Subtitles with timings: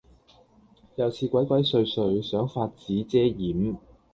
[0.95, 3.77] 又是鬼鬼祟祟，想法子遮掩，